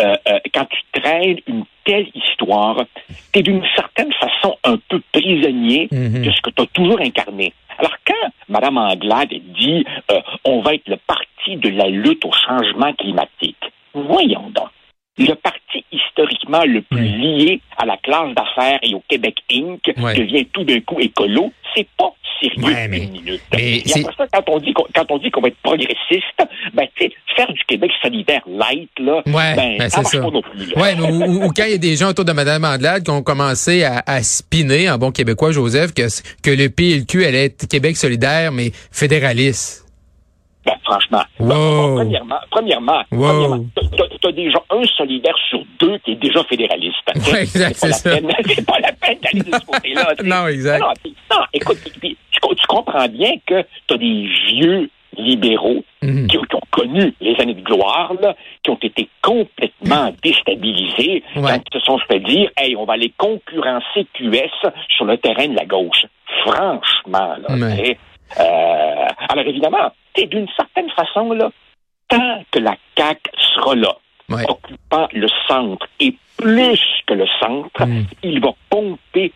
euh, 0.00 0.14
euh, 0.28 0.38
quand 0.52 0.64
tu 0.66 1.00
traînes 1.00 1.38
une 1.46 1.64
telle 1.84 2.08
histoire, 2.14 2.82
tu 3.32 3.38
es 3.38 3.42
d'une 3.42 3.62
certaine 3.76 4.12
façon 4.14 4.56
un 4.64 4.76
peu 4.88 5.00
prisonnier 5.12 5.88
Mhm. 5.92 6.22
de 6.24 6.30
ce 6.30 6.40
que 6.40 6.50
tu 6.50 6.62
as 6.62 6.66
toujours 6.66 7.00
incarné. 7.00 7.52
Alors 7.78 7.94
quand 8.06 8.30
Mme 8.48 8.78
Anglade 8.78 9.30
dit 9.60 9.84
euh, 10.10 10.20
on 10.44 10.62
va 10.62 10.74
être 10.74 10.88
le 10.88 10.96
parti 10.96 11.56
de 11.56 11.68
la 11.70 11.88
lutte 11.88 12.24
au 12.24 12.30
changement 12.32 12.92
climatique, 12.94 13.58
voyons 13.92 14.48
donc. 14.50 14.68
Le 15.18 15.34
parti 15.34 15.60
historiquement 16.30 16.64
le 16.64 16.82
plus 16.82 17.02
lié 17.06 17.60
à 17.76 17.86
la 17.86 17.96
classe 17.98 18.34
d'affaires 18.34 18.78
et 18.82 18.94
au 18.94 19.02
Québec 19.08 19.36
Inc. 19.52 19.80
Ouais. 19.98 20.14
devient 20.14 20.46
tout 20.52 20.64
d'un 20.64 20.80
coup 20.80 20.98
écolo. 21.00 21.52
C'est 21.76 21.86
pas 21.96 22.12
sérieux 22.40 22.62
Ouais, 22.64 22.88
mais- 22.88 22.98
une 22.98 23.10
minute. 23.12 23.40
mais 23.52 23.76
Et 23.78 23.82
après 23.90 24.14
ça, 24.16 24.26
quand 24.32 24.42
on 24.48 24.58
dit 24.58 24.72
qu'on, 24.72 24.84
quand 24.94 25.10
on 25.10 25.18
dit 25.18 25.30
qu'on 25.30 25.40
va 25.40 25.48
être 25.48 25.56
progressiste, 25.62 25.98
ben, 26.72 26.86
tu 26.96 27.04
sais, 27.06 27.12
faire 27.36 27.52
du 27.52 27.60
Québec 27.66 27.90
solidaire 28.02 28.42
light, 28.46 28.90
là, 28.98 29.22
Ouais, 29.26 29.54
ben, 29.56 29.78
ben, 29.78 29.88
ça 29.90 30.02
c'est 30.02 30.02
marche 30.02 30.12
ça. 30.16 30.20
pas 30.22 30.30
non 30.30 30.42
plus. 30.42 30.66
là. 30.74 30.80
Ouais, 30.82 30.94
ou- 31.00 31.44
ou 31.46 31.48
quand 31.52 31.64
il 31.64 31.70
y 31.72 31.74
a 31.74 31.78
des 31.78 31.96
gens 31.96 32.10
autour 32.10 32.24
de 32.24 32.32
Mme 32.32 32.64
Andelade 32.64 33.02
qui 33.04 33.10
ont 33.10 33.22
commencé 33.22 33.82
à, 33.84 34.02
à 34.06 34.22
spinner 34.22 34.88
en 34.90 34.98
bon 34.98 35.10
québécois, 35.10 35.50
Joseph, 35.52 35.92
que, 35.94 36.02
que 36.42 36.50
le 36.50 36.68
PLQ 36.70 37.24
allait 37.24 37.46
être 37.46 37.66
Québec 37.68 37.96
solidaire, 37.96 38.52
mais 38.52 38.70
fédéraliste. 38.92 39.83
Ben, 40.66 40.74
franchement. 40.84 41.22
Wow. 41.38 41.48
Bon, 41.48 41.94
premièrement, 41.96 42.38
premièrement, 42.50 43.02
Wow. 43.12 43.28
premièrement, 43.28 43.64
t'as- 43.74 43.96
t'as- 43.96 44.16
t'as 44.20 44.32
déjà 44.32 44.58
un 44.70 44.82
solidaire 44.96 45.36
sur 45.50 45.60
deux 45.78 45.98
qui 45.98 46.12
est 46.12 46.16
déjà 46.16 46.42
fédéraliste. 46.44 46.94
Ouais, 47.32 47.42
exact, 47.42 47.74
c'est 47.76 47.80
pas, 47.80 47.88
la 47.88 47.92
ça. 47.94 48.10
peine- 48.10 48.30
c'est 48.54 48.66
pas 48.66 48.78
la 48.80 48.92
peine 48.92 49.18
d'aller 49.22 49.40
de 49.40 49.54
ce 49.54 49.66
côté-là. 49.66 50.14
Non, 50.24 50.46
exact. 50.48 50.80
Non, 50.80 51.38
écoute, 51.52 51.78
tu, 52.00 52.16
co- 52.40 52.54
tu 52.54 52.66
comprends 52.66 53.08
bien 53.08 53.32
que 53.46 53.62
tu 53.86 53.94
as 53.94 53.98
des 53.98 54.28
vieux 54.48 54.90
libéraux 55.16 55.84
Mhm. 56.02 56.26
qui, 56.26 56.36
qui 56.38 56.56
ont 56.56 56.60
connu 56.70 57.14
les 57.20 57.36
années 57.40 57.54
de 57.54 57.60
gloire, 57.62 58.12
là, 58.20 58.34
qui 58.62 58.70
ont 58.70 58.78
été 58.82 59.08
complètement 59.22 60.12
déstabilisés 60.22 61.22
Ouais. 61.36 61.42
quand 61.52 61.60
ils 61.72 61.78
se 61.78 61.84
sont 61.84 61.98
fait 62.08 62.20
dire 62.20 62.50
Hey, 62.56 62.74
on 62.76 62.84
va 62.84 62.94
aller 62.94 63.12
concurrencer 63.16 64.06
QS 64.14 64.50
sur 64.96 65.04
le 65.04 65.16
terrain 65.18 65.46
de 65.48 65.54
la 65.56 65.64
gauche. 65.66 66.06
Franchement, 66.44 67.36
là, 67.48 67.76
sais, 67.76 67.96
euh, 68.40 68.73
alors 69.28 69.46
évidemment, 69.46 69.92
d'une 70.16 70.48
certaine 70.56 70.90
façon, 70.90 71.32
là, 71.32 71.50
tant 72.08 72.42
que 72.50 72.58
la 72.58 72.76
CAQ 72.96 73.20
sera 73.54 73.74
là, 73.74 73.94
Ouais. 74.30 74.44
occupant 74.48 75.06
le 75.12 75.28
centre 75.46 75.86
et 76.00 76.14
plus 76.38 76.80
que 77.06 77.12
le 77.14 77.26
centre, 77.40 77.84
Mm. 77.86 78.04
il 78.22 78.40
va 78.40 78.52
pomper 78.70 79.32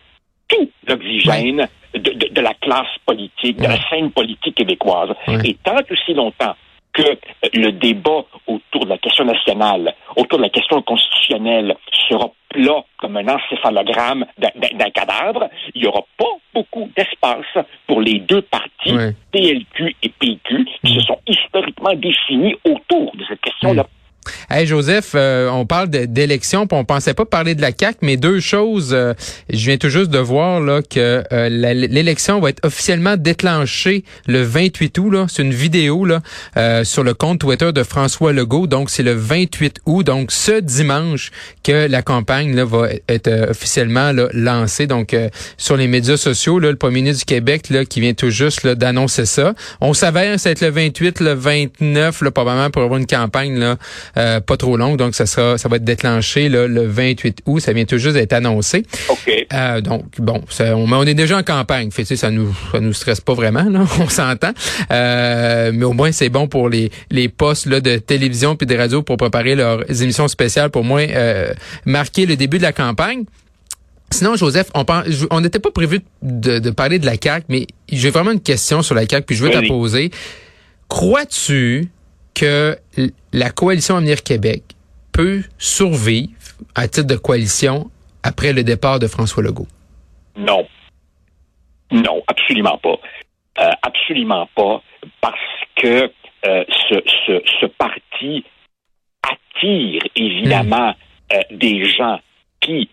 tout 0.47 0.69
l'oxygène 0.87 1.67
de, 1.93 1.99
de- 1.99 2.33
de 2.33 2.41
la 2.41 2.53
classe 2.55 2.87
politique, 3.05 3.57
de 3.57 3.63
Ouais. 3.63 3.67
la 3.77 3.89
scène 3.89 4.11
politique 4.11 4.55
québécoise. 4.55 5.11
Et 5.43 5.53
tant 5.63 5.75
aussi 5.91 6.13
longtemps 6.15 6.55
que 6.93 7.01
euh, 7.03 7.15
le 7.53 7.71
débat 7.71 8.23
autour 8.47 8.85
de 8.85 8.89
la 8.89 8.97
question 8.97 9.25
nationale, 9.25 9.93
autour 10.15 10.37
de 10.39 10.43
la 10.43 10.49
question 10.49 10.81
constitutionnelle 10.81 11.75
sera 12.09 12.29
plat 12.49 12.83
comme 12.97 13.17
un 13.17 13.27
encéphalogramme 13.27 14.25
d'un- 14.37 14.89
cadavre, 14.91 15.49
il 15.75 15.83
n'y 15.83 15.87
aura 15.87 16.01
pas 16.17 16.25
beaucoup 16.53 16.89
d'espace 16.97 17.65
pour 17.85 18.01
les 18.01 18.19
deux 18.19 18.41
partis. 18.41 18.91
PLQ 19.31 19.95
et 20.01 20.09
PQ, 20.09 20.65
qui 20.83 20.95
se 20.95 21.01
sont 21.01 21.19
historiquement 21.27 21.93
définis 21.93 22.55
autour 22.65 23.15
de 23.15 23.23
cette 23.29 23.41
question-là. 23.41 23.85
Hey 24.49 24.65
Joseph, 24.65 25.11
euh, 25.15 25.49
on 25.49 25.65
parle 25.65 25.89
puis 25.89 26.67
on 26.71 26.85
pensait 26.85 27.13
pas 27.13 27.25
parler 27.25 27.55
de 27.55 27.61
la 27.61 27.71
CAC, 27.71 27.97
mais 28.01 28.17
deux 28.17 28.39
choses. 28.39 28.93
euh, 28.93 29.13
je 29.49 29.65
viens 29.65 29.77
tout 29.77 29.89
juste 29.89 30.09
de 30.09 30.19
voir 30.19 30.59
là 30.59 30.81
que 30.81 31.23
euh, 31.31 31.49
l'élection 31.49 32.39
va 32.39 32.49
être 32.49 32.65
officiellement 32.65 33.15
déclenchée 33.17 34.03
le 34.27 34.41
28 34.41 34.97
août. 34.97 35.11
Là, 35.11 35.25
c'est 35.29 35.41
une 35.41 35.53
vidéo 35.53 36.05
là 36.05 36.21
euh, 36.57 36.83
sur 36.83 37.03
le 37.03 37.13
compte 37.13 37.39
Twitter 37.39 37.71
de 37.71 37.83
François 37.83 38.33
Legault. 38.33 38.67
Donc 38.67 38.89
c'est 38.89 39.03
le 39.03 39.13
28 39.13 39.79
août, 39.85 40.03
donc 40.03 40.31
ce 40.31 40.59
dimanche 40.59 41.31
que 41.63 41.87
la 41.87 42.01
campagne 42.01 42.55
là 42.55 42.65
va 42.65 42.89
être 43.07 43.27
euh, 43.27 43.51
officiellement 43.51 44.11
là, 44.11 44.27
lancée. 44.33 44.87
Donc 44.87 45.13
euh, 45.13 45.29
sur 45.57 45.77
les 45.77 45.87
médias 45.87 46.17
sociaux, 46.17 46.59
là, 46.59 46.69
le 46.71 46.77
premier 46.77 47.01
ministre 47.01 47.25
du 47.25 47.33
Québec 47.33 47.69
là 47.69 47.85
qui 47.85 48.01
vient 48.01 48.13
tout 48.13 48.29
juste 48.29 48.67
d'annoncer 48.67 49.25
ça. 49.25 49.53
On 49.81 49.93
savait 49.93 50.37
ça 50.37 50.49
va 50.49 50.51
être 50.51 50.61
le 50.61 50.69
28, 50.69 51.19
le 51.21 51.33
29, 51.33 52.21
là, 52.21 52.31
probablement 52.31 52.69
pour 52.69 52.83
avoir 52.83 52.99
une 52.99 53.07
campagne 53.07 53.57
là. 53.57 53.77
Euh, 54.17 54.39
pas 54.39 54.57
trop 54.57 54.77
longue, 54.77 54.97
donc 54.97 55.15
ça 55.15 55.25
sera, 55.25 55.57
ça 55.57 55.69
va 55.69 55.77
être 55.77 55.83
déclenché 55.83 56.49
là, 56.49 56.67
le 56.67 56.85
28 56.87 57.39
août. 57.45 57.59
Ça 57.59 57.73
vient 57.73 57.85
tout 57.85 57.97
juste 57.97 58.15
d'être 58.15 58.33
annoncé. 58.33 58.83
OK. 59.09 59.45
Euh, 59.53 59.81
donc 59.81 60.05
bon, 60.19 60.43
ça, 60.49 60.75
on, 60.77 60.91
on 60.91 61.03
est 61.05 61.13
déjà 61.13 61.37
en 61.37 61.43
campagne, 61.43 61.91
fait, 61.91 62.03
tu 62.03 62.09
sais, 62.09 62.15
ça 62.15 62.31
nous, 62.31 62.55
ça 62.71 62.79
nous 62.79 62.93
stresse 62.93 63.21
pas 63.21 63.33
vraiment, 63.33 63.63
là, 63.63 63.85
on 63.99 64.09
s'entend. 64.09 64.51
Euh, 64.91 65.71
mais 65.73 65.85
au 65.85 65.93
moins 65.93 66.11
c'est 66.11 66.29
bon 66.29 66.47
pour 66.47 66.69
les 66.69 66.91
les 67.09 67.29
postes 67.29 67.65
là 67.65 67.79
de 67.81 67.97
télévision 67.97 68.55
puis 68.55 68.67
de 68.67 68.75
radio 68.75 69.01
pour 69.01 69.17
préparer 69.17 69.55
leurs 69.55 69.83
émissions 70.01 70.27
spéciales, 70.27 70.69
pour 70.69 70.83
moins 70.83 71.05
euh, 71.09 71.51
marquer 71.85 72.25
le 72.25 72.35
début 72.35 72.57
de 72.57 72.63
la 72.63 72.73
campagne. 72.73 73.23
Sinon, 74.11 74.35
Joseph, 74.35 74.67
on 74.73 74.83
on 75.29 75.41
n'était 75.41 75.59
pas 75.59 75.69
prévu 75.69 75.99
de, 76.23 76.57
de 76.57 76.69
parler 76.71 76.97
de 76.97 77.05
la 77.05 77.13
CAQ, 77.21 77.45
mais 77.47 77.67
j'ai 77.91 78.09
vraiment 78.09 78.31
une 78.31 78.39
question 78.41 78.81
sur 78.81 78.95
la 78.95 79.07
CAQ, 79.07 79.23
puis 79.25 79.35
je 79.35 79.43
veux 79.43 79.49
te 79.49 79.53
la 79.55 79.59
Vas-y. 79.61 79.69
poser. 79.69 80.11
Crois-tu 80.87 81.89
que 82.39 82.77
la 83.33 83.49
coalition 83.49 83.97
Avenir 83.97 84.23
Québec 84.23 84.63
peut 85.11 85.43
survivre 85.57 86.31
à 86.75 86.87
titre 86.87 87.07
de 87.07 87.15
coalition 87.15 87.91
après 88.23 88.53
le 88.53 88.63
départ 88.63 88.99
de 88.99 89.07
François 89.07 89.43
Legault? 89.43 89.67
Non. 90.37 90.65
Non, 91.91 92.21
absolument 92.27 92.77
pas. 92.77 92.97
Euh, 93.59 93.71
absolument 93.81 94.47
pas, 94.55 94.81
parce 95.19 95.35
que 95.75 96.09
euh, 96.45 96.63
ce, 96.89 96.95
ce, 97.25 97.41
ce 97.59 97.65
parti 97.65 98.45
attire 99.21 100.01
évidemment 100.15 100.95
euh, 101.33 101.41
des 101.51 101.83
gens 101.85 102.19
qui, 102.61 102.89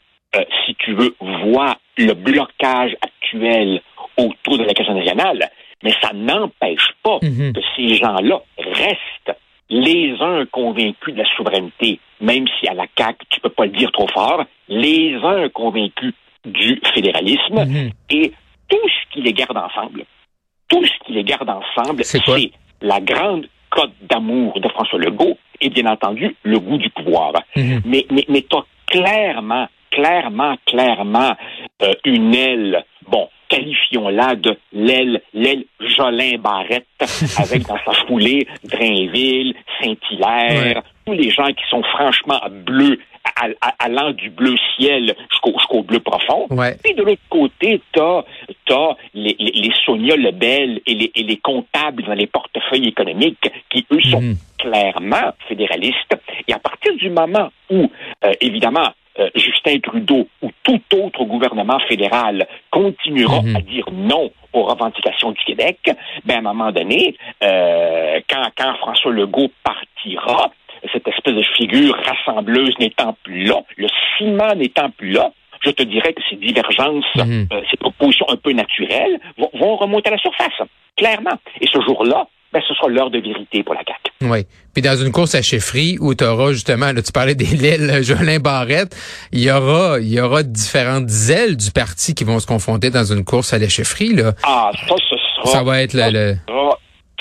si 0.64 0.74
tu 0.76 0.94
veux, 0.94 1.14
voient 1.20 1.76
le 1.96 2.14
blocage 2.14 2.96
actuel 3.00 3.80
autour 4.16 4.58
de 4.58 4.64
la 4.64 4.74
question 4.74 4.94
nationale, 4.94 5.50
mais 5.86 5.94
ça 6.02 6.12
n'empêche 6.12 6.88
pas 7.04 7.18
Mhm. 7.22 7.52
que 7.52 7.60
ces 7.76 7.94
gens-là 7.94 8.40
restent 8.58 9.38
les 9.70 10.16
uns 10.20 10.44
convaincus 10.46 11.14
de 11.14 11.18
la 11.22 11.28
souveraineté, 11.36 12.00
même 12.20 12.46
si 12.58 12.66
à 12.68 12.74
la 12.74 12.86
CAQ, 12.98 13.24
tu 13.30 13.38
peux 13.40 13.50
pas 13.50 13.66
le 13.66 13.70
dire 13.70 13.92
trop 13.92 14.08
fort, 14.08 14.42
les 14.68 15.14
uns 15.22 15.48
convaincus 15.50 16.12
du 16.44 16.80
fédéralisme, 16.92 17.64
Mhm. 17.64 17.90
et 18.10 18.32
tout 18.68 18.88
ce 18.88 19.12
qui 19.14 19.22
les 19.22 19.32
garde 19.32 19.56
ensemble, 19.56 20.04
tout 20.68 20.84
ce 20.84 20.92
qui 21.06 21.12
les 21.12 21.22
garde 21.22 21.48
ensemble, 21.48 22.02
C'est 22.04 22.18
la 22.80 23.00
grande 23.00 23.46
cote 23.70 23.92
d'amour 24.02 24.58
de 24.60 24.68
François 24.70 24.98
Legault 24.98 25.38
et 25.60 25.68
bien 25.70 25.86
entendu 25.86 26.34
le 26.42 26.58
goût 26.58 26.78
du 26.78 26.90
pouvoir. 26.90 27.32
Mhm. 27.56 27.82
Mais, 27.84 28.06
mais, 28.10 28.24
mais 28.28 28.42
tu 28.42 28.56
clairement, 28.86 29.68
clairement, 29.90 30.56
clairement 30.66 31.32
euh, 31.82 31.92
une 32.04 32.34
aile, 32.34 32.84
bon, 33.08 33.28
qualifions-la 33.48 34.34
de 34.36 34.56
l'aile, 34.72 35.20
l'aile 35.34 35.64
Jolin 35.80 36.38
Barrette, 36.38 36.86
avec 37.38 37.66
dans 37.66 37.78
sa 37.84 37.92
foulée 38.06 38.46
Drainville, 38.64 39.54
Saint-Hilaire, 39.80 40.76
Ouais. 40.76 40.82
tous 41.06 41.12
les 41.12 41.30
gens 41.30 41.46
qui 41.48 41.64
sont 41.70 41.82
franchement 41.82 42.40
bleus, 42.66 42.98
à- 43.40 43.48
à- 43.60 43.74
allant 43.84 44.12
du 44.12 44.30
bleu 44.30 44.54
ciel 44.76 45.14
jusqu'au 45.30 45.82
bleu 45.82 45.98
profond. 46.00 46.46
Ouais. 46.50 46.76
Puis 46.82 46.94
de 46.94 47.02
l'autre 47.02 47.20
côté, 47.28 47.80
t'as 47.92 48.22
as 48.70 48.96
les, 49.14 49.34
les, 49.38 49.52
les 49.52 49.72
Sonia 49.84 50.16
Lebel 50.16 50.80
et 50.86 50.94
les, 50.94 51.10
et 51.14 51.22
les 51.22 51.36
comptables 51.38 52.04
dans 52.04 52.14
les 52.14 52.26
portefeuilles 52.28 52.88
économiques 52.88 53.50
qui, 53.70 53.84
eux, 53.92 54.00
sont 54.10 54.20
Mhm. 54.22 54.36
clairement 54.58 55.32
fédéralistes. 55.48 56.16
Et 56.48 56.52
à 56.52 56.58
partir 56.58 56.94
du 56.96 57.10
moment 57.10 57.50
où, 57.70 57.90
euh, 58.24 58.32
évidemment, 58.40 58.88
euh, 59.18 59.28
Justin 59.35 59.78
Trudeau 59.80 60.28
ou 60.42 60.50
tout 60.62 60.80
autre 60.94 61.25
gouvernement 61.25 61.78
fédéral 61.88 62.46
continuera 62.70 63.42
Mhm. 63.42 63.56
à 63.56 63.61
dire 63.61 63.85
non 63.92 64.30
aux 64.52 64.62
revendications 64.64 65.32
du 65.32 65.42
Québec, 65.44 65.78
ben 66.25 66.37
à 66.37 66.38
un 66.38 66.42
moment 66.54 66.73
donné, 66.73 67.16
euh, 67.42 68.20
quand, 68.28 68.49
quand 68.56 68.75
François 68.76 69.12
Legault 69.12 69.50
partira, 69.64 70.50
cette 70.92 71.06
espèce 71.08 71.35
de 71.35 71.42
figure 71.56 71.96
rassembleuse 72.04 72.75
n'étant 72.78 73.16
plus 73.23 73.44
là, 73.44 73.61
le 73.76 73.88
ciment 74.16 74.54
n'étant 74.54 74.90
plus 74.90 75.11
là, 75.12 75.32
je 75.64 75.70
te 75.70 75.82
dirais 75.82 76.12
que 76.12 76.23
ces 76.30 76.37
divergences, 76.37 77.04
Mhm. 77.16 77.49
euh, 77.52 77.61
ces 77.70 77.76
propositions 77.76 78.26
un 78.28 78.37
peu 78.37 78.52
naturelles 78.52 79.18
vont, 79.38 79.50
vont 79.54 79.76
remonter 79.76 80.08
à 80.08 80.12
la 80.12 80.18
surface, 80.18 80.52
clairement. 80.96 81.37
Et 81.61 81.66
ce 81.66 81.80
jour-là, 81.80 82.28
ben, 82.58 82.62
ce 82.66 82.75
sera 82.75 82.88
l'heure 82.88 83.10
de 83.10 83.18
vérité 83.20 83.62
pour 83.62 83.75
la 83.75 83.80
CAQ. 83.86 84.00
Oui. 84.32 84.46
Puis 84.72 84.82
dans 84.82 84.96
une 84.96 85.12
course 85.12 85.34
à 85.34 85.42
chefferie 85.42 85.98
où 86.00 86.14
tu 86.14 86.25
auras 86.25 86.52
justement, 86.52 86.90
là, 86.92 87.02
tu 87.02 87.12
parlais 87.12 87.34
des 87.34 87.66
ailes 87.66 88.02
Jolin 88.02 88.38
Barrette, 88.38 88.96
il 89.32 89.40
y 89.42 89.50
aura, 89.50 89.98
il 90.00 90.08
y 90.12 90.20
aura 90.20 90.42
différentes 90.42 91.10
ailes 91.30 91.56
du 91.56 91.70
parti 91.70 92.14
qui 92.14 92.25
vont 92.25 92.38
se 92.40 92.46
confronter 92.46 92.88
dans 92.90 93.04
une 93.04 93.25
course 93.25 93.52
à 93.52 93.58
la 93.58 93.68
chefferie, 93.68 94.14
là. 94.14 94.32
Ah, 94.42 94.70
ça, 94.88 94.94
ce 95.10 95.16
sera... 95.16 95.46
Ça 95.58 95.62
va 95.62 95.82
être 95.82 95.92
le, 95.94 96.34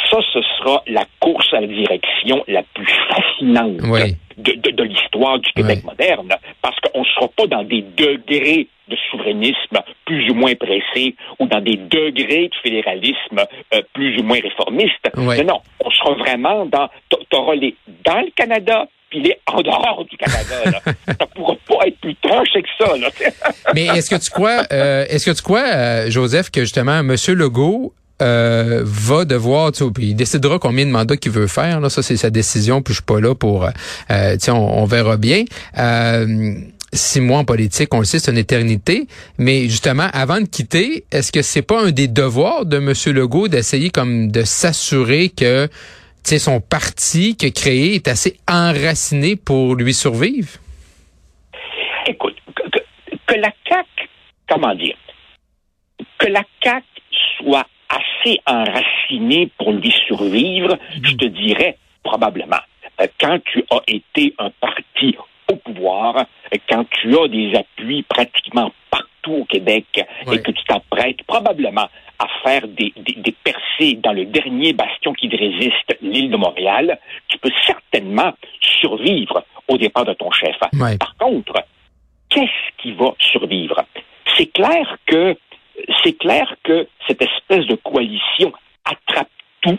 ça, 0.10 0.18
ce 0.34 0.40
sera 0.60 0.82
la 0.88 1.04
course 1.20 1.48
à 1.54 1.62
la 1.62 1.68
direction 1.68 2.44
la 2.48 2.62
plus 2.74 2.88
fascinante 3.10 3.78
Oui. 3.84 4.16
de, 4.38 4.54
de- 4.54 4.72
de 4.72 4.84
l'histoire 4.84 5.40
du 5.40 5.52
Québec 5.54 5.80
Oui. 5.84 5.90
moderne, 5.90 6.30
parce 6.62 6.78
qu'on 6.80 7.00
ne 7.02 7.06
sera 7.06 7.28
pas 7.36 7.48
dans 7.48 7.64
des 7.64 7.82
degrés 7.98 8.68
de 8.88 8.98
souverainisme 9.12 9.80
plus 10.06 10.30
ou 10.30 10.34
moins 10.34 10.56
pressés 10.56 11.16
ou 11.40 11.48
dans 11.48 11.62
des 11.62 11.78
degrés 11.78 12.50
de 12.50 12.56
fédéralisme 12.62 13.46
euh, 13.74 13.82
plus 13.94 14.20
ou 14.20 14.24
moins 14.24 14.40
réformistes. 14.40 15.10
Oui. 15.18 15.38
Non, 15.40 15.46
non, 15.46 15.62
on 15.84 15.92
sera 15.92 16.14
vraiment 16.16 16.66
dans... 16.66 16.90
Tu 17.10 17.38
auras 17.38 17.56
les 17.56 17.76
dans 18.04 18.22
le 18.22 18.32
Canada 18.36 18.88
puis 19.10 19.22
les 19.22 19.38
en 19.48 19.62
dehors 19.62 20.06
du 20.10 20.18
Canada. 20.18 20.72
Là. 20.72 20.94
ça 21.20 21.26
pourra 21.34 21.56
pas 21.68 21.88
être 21.88 22.00
plus 22.00 22.16
tranché 22.16 22.62
que 22.62 22.70
ça. 22.86 22.98
Là. 22.98 23.10
Mais 23.74 23.86
est-ce 23.86 24.10
que 24.10 24.22
tu 24.22 24.30
crois, 24.30 24.64
euh, 24.72 25.06
est-ce 25.10 25.30
que 25.30 25.36
tu 25.36 25.42
crois, 25.42 25.66
euh, 25.74 26.10
Joseph, 26.10 26.50
que 26.50 26.62
justement, 26.62 27.00
M. 27.00 27.16
Legault 27.30 27.94
euh, 28.22 28.82
va 28.86 29.26
devoir, 29.26 29.74
tu 29.74 29.84
sais, 29.84 29.92
puis 29.92 30.08
il 30.08 30.16
décidera 30.16 30.58
combien 30.58 30.86
de 30.86 30.92
mandats 30.92 31.18
qu'il 31.18 31.34
veut 31.34 31.48
faire. 31.48 31.82
Là, 31.82 31.90
ça, 31.90 32.02
c'est 32.02 32.16
sa 32.16 32.30
décision, 32.30 32.82
puis 32.82 32.94
je 32.94 33.00
suis 33.00 33.06
pas 33.06 33.20
là 33.20 33.36
pour, 33.36 33.66
euh, 33.66 34.34
tu 34.34 34.40
sais, 34.40 34.52
on, 34.52 34.82
on 34.82 34.86
verra 34.86 35.18
bien. 35.18 35.44
Euh, 35.78 36.56
six 36.94 37.22
mois 37.22 37.40
en 37.40 37.46
politique, 37.46 37.94
on 37.94 38.00
le 38.00 38.06
sait, 38.06 38.20
c'est 38.20 38.32
une 38.32 38.38
éternité. 38.38 39.08
Mais 39.38 39.64
justement, 39.64 40.08
avant 40.14 40.40
de 40.40 40.48
quitter, 40.48 41.06
est-ce 41.12 41.32
que 41.32 41.42
c'est 41.42 41.62
pas 41.62 41.82
un 41.82 41.92
des 41.92 42.08
devoirs 42.08 42.66
de 42.66 42.78
M. 42.78 42.94
Legault 43.16 43.48
d'essayer 43.48 43.90
comme 43.90 44.32
de 44.32 44.44
s'assurer 44.44 45.30
que 45.30 45.68
son 46.24 46.60
parti 46.60 47.38
a 47.42 47.50
créé 47.50 47.96
est 47.96 48.08
assez 48.08 48.38
enraciné 48.50 49.36
pour 49.36 49.76
lui 49.76 49.94
survivre? 49.94 50.50
Écoute, 52.08 52.36
que, 53.28 53.36
la 53.36 53.52
CAQ, 53.68 54.10
comment 54.48 54.76
dire, 54.76 54.96
que 56.18 56.28
la 56.28 56.44
CAQ 56.64 56.86
soit 57.38 57.68
assez 57.90 58.40
enracinée 58.46 59.52
pour 59.58 59.74
lui 59.74 59.94
survivre, 60.08 60.78
je 61.04 61.12
te 61.16 61.26
dirais 61.26 61.78
probablement. 62.04 62.62
Euh, 63.02 63.08
quand 63.20 63.40
tu 63.52 63.64
as 63.72 63.82
été 63.88 64.34
un 64.40 64.52
parti 64.62 65.16
au 65.52 65.56
pouvoir, 65.58 66.26
quand 66.70 66.86
tu 66.90 67.18
as 67.18 67.28
des 67.28 67.54
appuis 67.56 68.04
pratiquement 68.04 68.72
partout 68.90 69.34
au 69.42 69.46
Québec 69.46 69.86
et 70.32 70.42
que 70.42 70.52
tu 70.52 70.64
t'apprêtes 70.66 71.24
probablement 71.24 71.88
à 72.20 72.28
faire 72.44 72.68
des, 72.68 72.94
des, 72.96 73.36
percées 73.44 73.96
dans 74.02 74.14
le 74.14 74.26
dernier 74.26 74.74
bastion 74.74 75.14
qui 75.14 75.28
résiste, 75.28 75.98
l'île 76.02 76.32
de 76.32 76.38
Montréal, 76.38 76.98
tu 77.28 77.38
peux 77.40 77.52
certainement 77.66 78.34
survivre 78.62 79.44
au 79.68 79.78
départ 79.78 80.06
de 80.06 80.14
ton 80.14 80.32
chef. 80.32 80.56
Par 80.60 81.16
contre, 81.18 81.66
qu'est-ce 82.30 82.82
qui 82.82 82.94
va 82.94 83.14
survivre? 83.20 83.84
C'est 84.38 84.52
clair 84.52 84.98
que 85.06 85.36
c'est 86.04 86.18
clair 86.18 86.56
que 86.64 86.88
cette 87.08 87.22
espèce 87.22 87.66
de 87.68 87.76
coalition 87.76 88.54
attrape 88.86 89.30
tout 89.62 89.78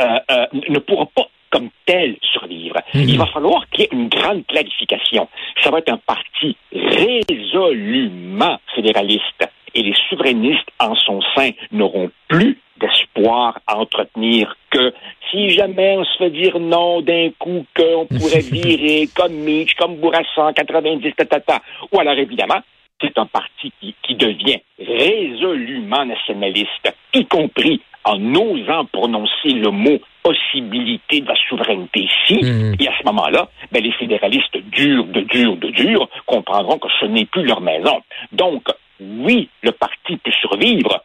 euh, 0.00 0.18
euh, 0.30 0.46
ne 0.68 0.78
pourra 0.78 1.06
pas 1.06 1.28
comme 1.52 1.68
tel 1.86 2.16
survivre. 2.32 2.80
Mhm. 2.94 3.08
Il 3.08 3.18
va 3.18 3.26
falloir 3.26 3.68
qu'il 3.68 3.82
y 3.82 3.84
ait 3.84 3.90
une 3.92 4.08
grande 4.08 4.44
clarification. 4.46 5.28
Ça 5.62 5.70
va 5.70 5.78
être 5.78 5.92
un 5.92 5.98
parti 5.98 6.56
résolument 6.72 8.58
fédéraliste 8.74 9.44
et 9.74 9.82
les 9.82 9.94
souverainistes 10.08 10.68
en 10.80 10.94
son 10.96 11.20
sein 11.34 11.50
n'auront 11.70 12.10
plus 12.28 12.58
d'espoir 12.80 13.60
à 13.66 13.78
entretenir 13.78 14.56
que 14.70 14.92
si 15.30 15.50
jamais 15.50 15.96
on 15.96 16.04
se 16.04 16.16
fait 16.18 16.30
dire 16.30 16.58
non 16.58 17.00
d'un 17.00 17.30
coup 17.38 17.64
qu'on 17.76 18.06
pourrait 18.06 18.40
virer 18.50 19.08
comme 19.14 19.32
Mitch, 19.32 19.74
comme 19.74 19.96
Bourassa 19.96 20.44
en 20.44 20.52
90, 20.52 21.12
tata, 21.16 21.60
ou 21.92 22.00
alors 22.00 22.18
évidemment, 22.18 22.60
c'est 23.00 23.16
un 23.18 23.26
parti 23.26 23.72
qui, 23.80 23.94
qui 24.02 24.14
devient 24.14 24.60
résolument 24.78 26.04
nationaliste, 26.04 26.94
y 27.14 27.24
compris 27.26 27.80
en 28.04 28.34
osant 28.34 28.84
prononcer 28.86 29.50
le 29.50 29.70
mot 29.70 29.98
possibilité 30.22 31.20
de 31.20 31.28
la 31.28 31.36
souveraineté 31.48 32.00
ici. 32.00 32.40
Mhm. 32.42 32.76
Et 32.78 32.88
à 32.88 32.92
ce 32.98 33.04
moment-là, 33.06 33.48
ben, 33.70 33.82
les 33.82 33.92
fédéralistes 33.92 34.56
durs, 34.56 35.04
de 35.04 35.20
durs, 35.20 35.56
de 35.56 35.68
durs 35.70 36.08
comprendront 36.26 36.78
que 36.78 36.88
ce 37.00 37.06
n'est 37.06 37.26
plus 37.26 37.44
leur 37.44 37.60
maison. 37.60 38.02
Donc, 38.32 38.64
oui, 39.00 39.48
le 39.62 39.72
parti 39.72 40.16
peut 40.16 40.32
survivre 40.40 41.02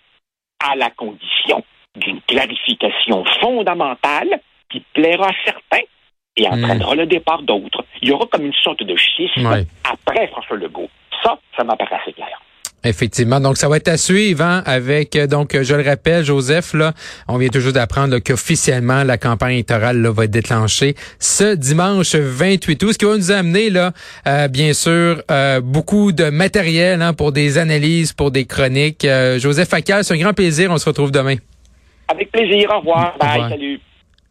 à 0.59 0.75
la 0.75 0.89
condition 0.91 1.63
d'une 1.95 2.21
clarification 2.21 3.23
fondamentale 3.41 4.39
qui 4.69 4.83
plaira 4.93 5.29
à 5.29 5.33
certains 5.45 5.85
et 6.35 6.47
entraînera 6.47 6.93
mhm. 6.93 6.99
le 6.99 7.05
départ 7.07 7.41
d'autres. 7.41 7.83
Il 8.01 8.09
y 8.09 8.11
aura 8.11 8.25
comme 8.27 8.45
une 8.45 8.53
sorte 8.53 8.83
de 8.83 8.95
schisme 8.95 9.65
après 9.83 10.27
François 10.27 10.57
Legault. 10.57 10.89
Ça, 11.23 11.39
ça 11.55 11.63
m'apparaît 11.63 11.99
assez 12.01 12.13
clair. 12.13 12.39
Effectivement. 12.83 13.39
Donc, 13.39 13.57
ça 13.57 13.67
va 13.67 13.77
être 13.77 13.87
à 13.87 13.97
suivre 13.97 14.43
hein, 14.43 14.61
avec, 14.65 15.15
euh, 15.15 15.25
donc, 15.25 15.57
je 15.61 15.73
le 15.73 15.83
rappelle, 15.83 16.23
Joseph, 16.23 16.73
là, 16.73 16.93
on 17.27 17.37
vient 17.37 17.49
toujours 17.49 17.73
d'apprendre 17.73 18.19
qu'officiellement, 18.19 19.03
la 19.03 19.17
campagne 19.17 19.55
électorale 19.55 20.01
là, 20.01 20.11
va 20.11 20.25
être 20.25 20.31
déclenchée 20.31 20.95
ce 21.19 21.55
dimanche 21.55 22.15
28 22.15 22.83
août, 22.83 22.93
ce 22.93 22.97
qui 22.97 23.05
va 23.05 23.17
nous 23.17 23.31
amener, 23.31 23.71
là, 23.71 23.93
euh, 24.27 24.47
bien 24.47 24.73
sûr, 24.73 25.21
euh, 25.31 25.59
beaucoup 25.59 26.11
de 26.11 26.29
matériel 26.29 27.01
hein, 27.01 27.13
pour 27.13 27.31
des 27.31 27.57
analyses, 27.57 28.13
pour 28.13 28.29
des 28.31 28.45
chroniques. 28.45 29.07
Joseph 29.37 29.69
Facal, 29.69 30.03
c'est 30.03 30.13
un 30.13 30.17
grand 30.17 30.33
plaisir. 30.33 30.71
On 30.71 30.77
se 30.77 30.85
retrouve 30.85 31.11
demain. 31.11 31.35
Avec 32.07 32.31
plaisir. 32.31 32.69
Au 32.73 32.79
revoir. 32.79 33.17
Bye. 33.19 33.49
Salut. 33.49 33.79